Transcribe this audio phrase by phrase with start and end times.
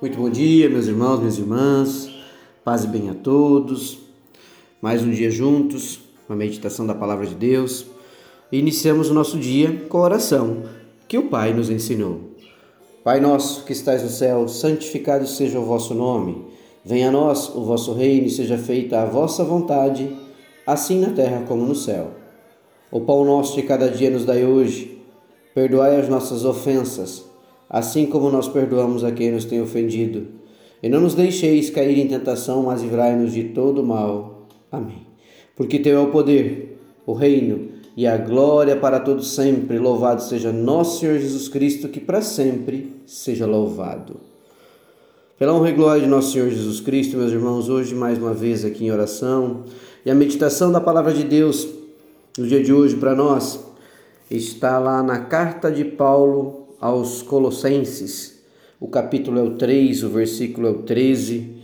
[0.00, 2.08] Muito bom dia, meus irmãos, minhas irmãs.
[2.62, 3.98] Paz e bem a todos.
[4.80, 7.84] Mais um dia juntos, uma meditação da palavra de Deus.
[8.52, 10.62] Iniciamos o nosso dia com a oração
[11.08, 12.20] que o Pai nos ensinou.
[13.02, 16.44] Pai nosso que estais no céu, santificado seja o vosso nome.
[16.84, 20.16] Venha a nós o vosso reino e seja feita a vossa vontade,
[20.64, 22.12] assim na terra como no céu.
[22.88, 24.96] O pão nosso de cada dia nos dai hoje.
[25.56, 27.27] Perdoai as nossas ofensas
[27.68, 30.26] assim como nós perdoamos a quem nos tem ofendido.
[30.82, 34.46] E não nos deixeis cair em tentação, mas livrai-nos de todo mal.
[34.70, 35.06] Amém.
[35.56, 39.78] Porque teu é o poder, o reino e a glória para todos sempre.
[39.78, 44.20] Louvado seja nosso Senhor Jesus Cristo, que para sempre seja louvado.
[45.36, 48.64] Pela honra e glória de nosso Senhor Jesus Cristo, meus irmãos, hoje mais uma vez
[48.64, 49.64] aqui em oração
[50.04, 51.68] e a meditação da palavra de Deus
[52.36, 53.64] no dia de hoje para nós
[54.30, 58.42] está lá na carta de Paulo aos Colossenses.
[58.80, 61.56] O capítulo é o 3, o versículo é o 13.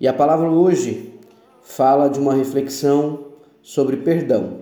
[0.00, 1.12] E a palavra hoje
[1.62, 3.26] fala de uma reflexão
[3.62, 4.60] sobre perdão.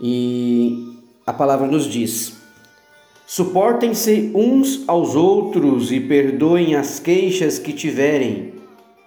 [0.00, 2.36] E a palavra nos diz:
[3.26, 8.54] Suportem-se uns aos outros e perdoem as queixas que tiverem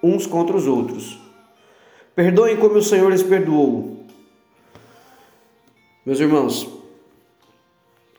[0.04, 1.20] uns contra os outros.
[2.16, 4.04] Perdoem como o Senhor lhes perdoou.
[6.06, 6.68] Meus irmãos,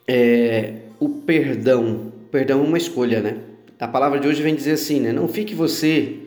[0.06, 2.12] é, o perdão.
[2.31, 3.39] Perdão é uma escolha, né?
[3.79, 5.11] A palavra de hoje vem dizer assim, né?
[5.11, 6.19] Não fique você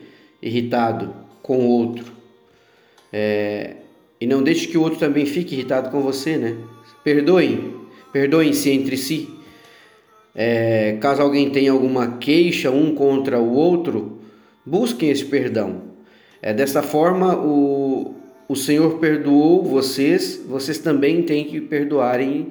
[0.42, 2.12] irritado com o outro.
[3.12, 3.76] É,
[4.20, 6.56] e não deixe que o outro também fique irritado com você, né?
[7.04, 7.74] Perdoem,
[8.12, 9.30] perdoem-se entre si.
[10.34, 14.18] É, caso alguém tenha alguma queixa um contra o outro,
[14.66, 15.82] busquem esse perdão.
[16.42, 18.14] É, dessa forma, o,
[18.48, 22.48] o Senhor perdoou vocês, vocês também têm que perdoarem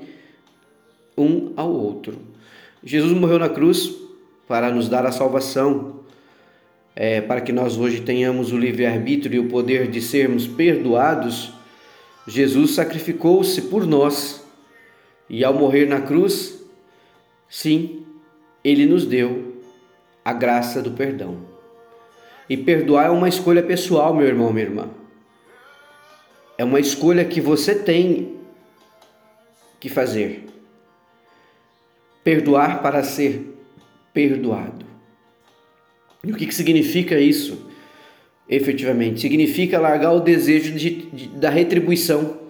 [1.17, 2.17] um ao outro.
[2.83, 3.93] Jesus morreu na cruz
[4.47, 6.01] para nos dar a salvação,
[6.95, 11.53] é, para que nós hoje tenhamos o livre-arbítrio e o poder de sermos perdoados.
[12.27, 14.45] Jesus sacrificou-se por nós
[15.29, 16.61] e, ao morrer na cruz,
[17.49, 18.05] sim,
[18.63, 19.61] ele nos deu
[20.23, 21.37] a graça do perdão.
[22.49, 24.89] E perdoar é uma escolha pessoal, meu irmão, minha irmã.
[26.57, 28.37] É uma escolha que você tem
[29.79, 30.45] que fazer.
[32.23, 33.53] Perdoar para ser
[34.13, 34.85] perdoado.
[36.23, 37.67] E o que, que significa isso?
[38.47, 42.43] Efetivamente, significa largar o desejo de, de, da retribuição.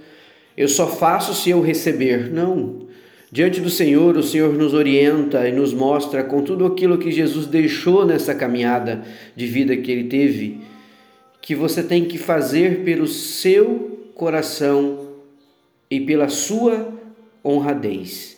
[0.56, 2.32] Eu só faço se eu receber.
[2.32, 2.88] Não.
[3.32, 7.48] Diante do Senhor, o Senhor nos orienta e nos mostra com tudo aquilo que Jesus
[7.48, 9.04] deixou nessa caminhada
[9.36, 10.62] de vida que ele teve,
[11.42, 15.14] que você tem que fazer pelo seu coração
[15.90, 16.94] e pela sua
[17.44, 18.33] honradez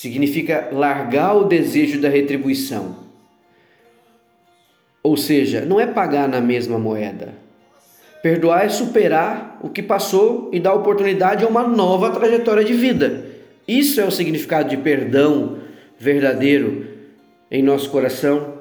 [0.00, 2.96] significa largar o desejo da retribuição.
[5.02, 7.34] Ou seja, não é pagar na mesma moeda.
[8.22, 13.26] Perdoar é superar o que passou e dar oportunidade a uma nova trajetória de vida.
[13.68, 15.58] Isso é o significado de perdão
[15.98, 16.86] verdadeiro
[17.50, 18.54] em nosso coração,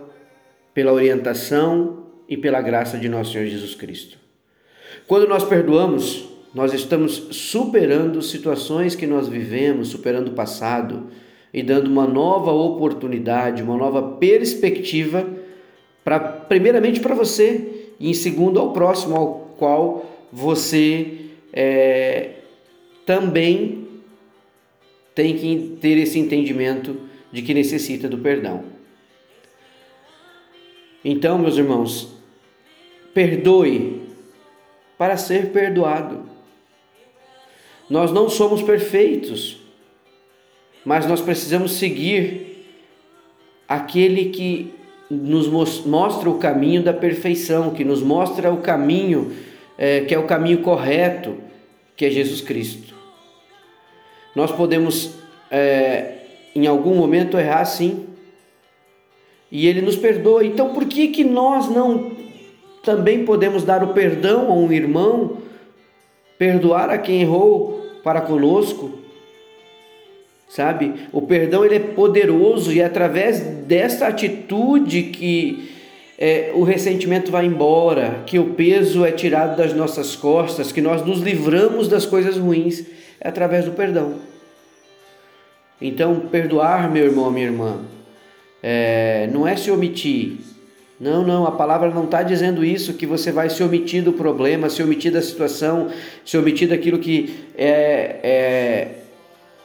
[0.73, 4.17] pela orientação e pela graça de nosso Senhor Jesus Cristo.
[5.07, 11.07] Quando nós perdoamos, nós estamos superando situações que nós vivemos, superando o passado
[11.53, 15.27] e dando uma nova oportunidade, uma nova perspectiva
[16.03, 21.17] para primeiramente para você e em segundo ao próximo ao qual você
[21.51, 22.31] é,
[23.05, 23.87] também
[25.13, 26.95] tem que ter esse entendimento
[27.31, 28.63] de que necessita do perdão.
[31.03, 32.13] Então, meus irmãos,
[33.13, 34.01] perdoe
[34.97, 36.29] para ser perdoado.
[37.89, 39.61] Nós não somos perfeitos,
[40.85, 42.65] mas nós precisamos seguir
[43.67, 44.73] aquele que
[45.09, 45.47] nos
[45.85, 49.33] mostra o caminho da perfeição, que nos mostra o caminho
[49.77, 51.37] é, que é o caminho correto,
[51.95, 52.93] que é Jesus Cristo.
[54.35, 55.11] Nós podemos,
[55.49, 56.15] é,
[56.55, 58.05] em algum momento, errar sim,
[59.51, 60.45] e Ele nos perdoa.
[60.45, 62.11] Então, por que que nós não
[62.83, 65.37] também podemos dar o perdão a um irmão,
[66.37, 67.79] perdoar a quem errou?
[68.03, 68.91] para conosco.
[70.49, 70.95] Sabe?
[71.13, 75.69] O perdão ele é poderoso e é através dessa atitude que
[76.17, 81.05] é, o ressentimento vai embora, que o peso é tirado das nossas costas, que nós
[81.05, 82.83] nos livramos das coisas ruins,
[83.21, 84.15] é através do perdão.
[85.79, 87.81] Então, perdoar, meu irmão, minha irmã,
[88.61, 90.39] é, não é se omitir,
[90.99, 94.69] não, não, a palavra não está dizendo isso, que você vai se omitir do problema,
[94.69, 95.89] se omitir da situação,
[96.25, 98.98] se omitir daquilo que é, é,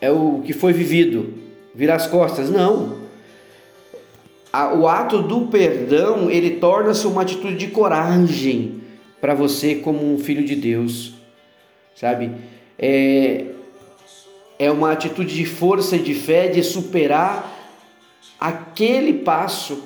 [0.05, 1.33] é o que foi vivido,
[1.75, 2.51] virar as costas.
[2.51, 3.05] Não.
[4.79, 8.83] o ato do perdão, ele torna-se uma atitude de coragem
[9.19, 11.15] para você como um filho de Deus,
[11.97, 12.31] sabe?
[12.79, 13.47] É,
[14.59, 17.51] é uma atitude de força e de fé de superar
[18.39, 19.85] aquele passo,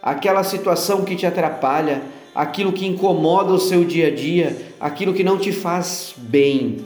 [0.00, 2.02] aquela situação que te atrapalha,
[2.32, 6.84] aquilo que incomoda o seu dia a dia, aquilo que não te faz bem.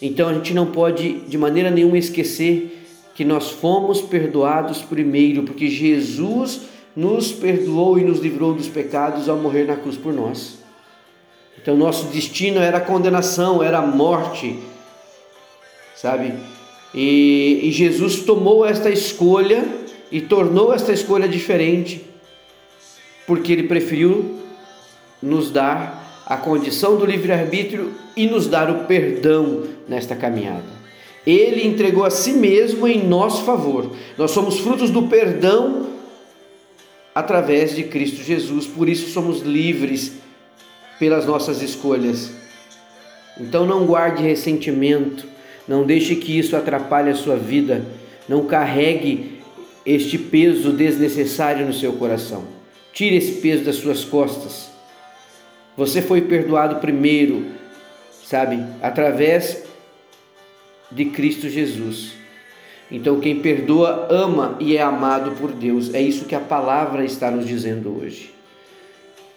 [0.00, 2.78] Então a gente não pode de maneira nenhuma esquecer
[3.14, 6.62] que nós fomos perdoados primeiro, porque Jesus
[6.96, 10.58] nos perdoou e nos livrou dos pecados ao morrer na cruz por nós.
[11.60, 14.58] Então nosso destino era a condenação, era a morte,
[15.94, 16.32] sabe?
[16.94, 19.64] E, e Jesus tomou esta escolha
[20.10, 22.04] e tornou esta escolha diferente,
[23.26, 24.38] porque ele preferiu
[25.22, 25.99] nos dar
[26.30, 30.62] a condição do livre-arbítrio e nos dar o perdão nesta caminhada.
[31.26, 33.90] Ele entregou a si mesmo em nosso favor.
[34.16, 35.88] Nós somos frutos do perdão
[37.12, 40.12] através de Cristo Jesus, por isso somos livres
[41.00, 42.30] pelas nossas escolhas.
[43.36, 45.26] Então não guarde ressentimento,
[45.66, 47.84] não deixe que isso atrapalhe a sua vida,
[48.28, 49.40] não carregue
[49.84, 52.44] este peso desnecessário no seu coração.
[52.92, 54.69] Tire esse peso das suas costas.
[55.76, 57.46] Você foi perdoado primeiro,
[58.24, 59.64] sabe, através
[60.90, 62.12] de Cristo Jesus.
[62.90, 65.94] Então, quem perdoa, ama e é amado por Deus.
[65.94, 68.34] É isso que a palavra está nos dizendo hoje.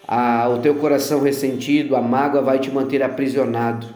[0.06, 3.86] Ah, o teu coração ressentido, a mágoa vai te manter aprisionado.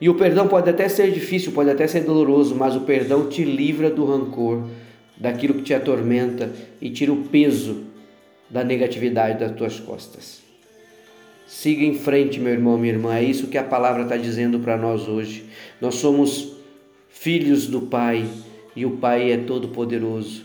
[0.00, 3.44] E o perdão pode até ser difícil, pode até ser doloroso, mas o perdão te
[3.44, 4.66] livra do rancor,
[5.16, 6.50] daquilo que te atormenta
[6.80, 7.84] e tira o peso
[8.48, 10.49] da negatividade das tuas costas.
[11.50, 13.16] Siga em frente, meu irmão, minha irmã.
[13.16, 15.46] É isso que a palavra está dizendo para nós hoje.
[15.80, 16.52] Nós somos
[17.08, 18.24] filhos do Pai
[18.76, 20.44] e o Pai é todo-poderoso.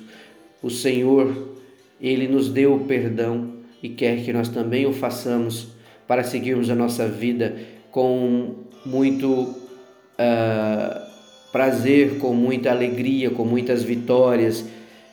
[0.64, 1.54] O Senhor,
[2.02, 3.54] Ele nos deu o perdão
[3.84, 5.68] e quer que nós também o façamos
[6.08, 7.56] para seguirmos a nossa vida
[7.92, 11.02] com muito uh,
[11.52, 14.66] prazer, com muita alegria, com muitas vitórias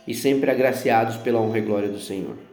[0.09, 2.52] e sempre agraciados pela honra e glória do Senhor.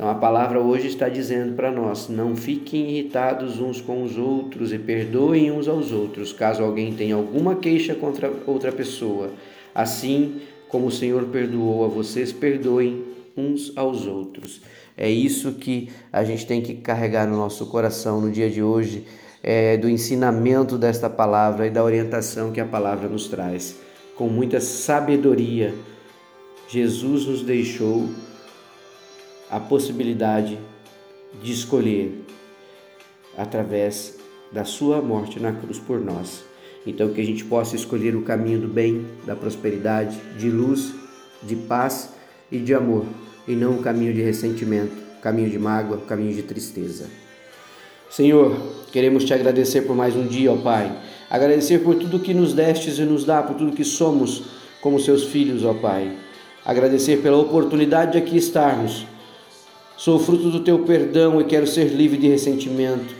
[0.00, 4.72] Então a palavra hoje está dizendo para nós: não fiquem irritados uns com os outros
[4.72, 9.30] e perdoem uns aos outros, caso alguém tenha alguma queixa contra outra pessoa.
[9.74, 13.04] Assim como o Senhor perdoou a vocês, perdoem
[13.36, 14.62] uns aos outros.
[14.96, 19.04] É isso que a gente tem que carregar no nosso coração no dia de hoje,
[19.42, 23.76] é, do ensinamento desta palavra e da orientação que a palavra nos traz.
[24.16, 25.74] Com muita sabedoria,
[26.70, 28.08] Jesus nos deixou
[29.50, 30.58] a possibilidade
[31.42, 32.24] de escolher
[33.36, 34.18] através
[34.52, 36.44] da sua morte na cruz por nós.
[36.86, 40.92] Então que a gente possa escolher o caminho do bem, da prosperidade, de luz,
[41.42, 42.10] de paz
[42.50, 43.04] e de amor,
[43.46, 47.06] e não o caminho de ressentimento, caminho de mágoa, caminho de tristeza.
[48.10, 48.56] Senhor,
[48.92, 50.90] queremos te agradecer por mais um dia, ó Pai.
[51.28, 54.44] Agradecer por tudo que nos destes e nos dá, por tudo que somos
[54.80, 56.16] como seus filhos, ó Pai.
[56.64, 59.06] Agradecer pela oportunidade de aqui estarmos
[60.00, 63.14] Sou fruto do teu perdão e quero ser livre de ressentimento.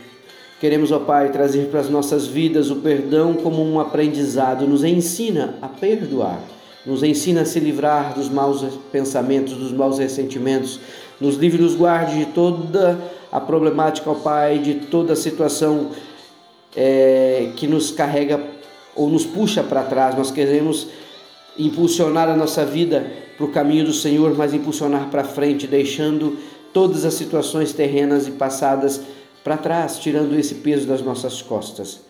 [0.59, 4.65] Queremos, ó Pai, trazer para as nossas vidas o perdão como um aprendizado.
[4.65, 6.41] Nos ensina a perdoar,
[6.83, 10.79] nos ensina a se livrar dos maus pensamentos, dos maus ressentimentos.
[11.19, 12.99] Nos livre e nos guarde de toda
[13.31, 15.91] a problemática, ó Pai, de toda a situação
[16.75, 18.43] é, que nos carrega
[18.95, 20.17] ou nos puxa para trás.
[20.17, 20.87] Nós queremos
[21.59, 23.05] impulsionar a nossa vida
[23.37, 26.39] para o caminho do Senhor, mas impulsionar para frente, deixando
[26.73, 29.01] todas as situações terrenas e passadas
[29.43, 32.01] para trás, tirando esse peso das nossas costas.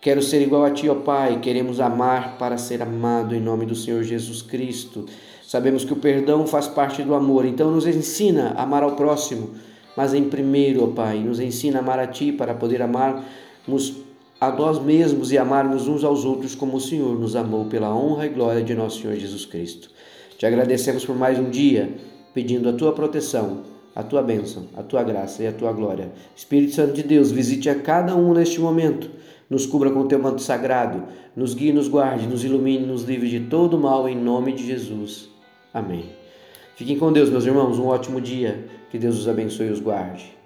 [0.00, 3.74] Quero ser igual a Ti, ó Pai, queremos amar para ser amado em nome do
[3.74, 5.04] Senhor Jesus Cristo.
[5.46, 9.50] Sabemos que o perdão faz parte do amor, então nos ensina a amar ao próximo,
[9.96, 13.94] mas em primeiro, ó Pai, nos ensina a amar a Ti para poder amarmos
[14.40, 18.24] a nós mesmos e amarmos uns aos outros como o Senhor nos amou pela honra
[18.24, 19.90] e glória de nosso Senhor Jesus Cristo.
[20.38, 21.92] Te agradecemos por mais um dia,
[22.32, 26.10] pedindo a Tua proteção a tua bênção, a tua graça e a tua glória.
[26.34, 29.10] Espírito Santo de Deus, visite a cada um neste momento,
[29.48, 31.04] nos cubra com o teu manto sagrado,
[31.34, 35.28] nos guie, nos guarde, nos ilumine, nos livre de todo mal, em nome de Jesus.
[35.72, 36.04] Amém.
[36.76, 40.39] Fiquem com Deus, meus irmãos, um ótimo dia, que Deus os abençoe e os guarde.